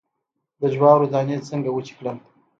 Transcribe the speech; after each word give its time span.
د 0.59 0.61
جوارو 0.73 1.05
دانی 1.13 1.37
څنګه 1.49 1.69
وچې 1.71 1.93
کړم؟ 1.99 2.17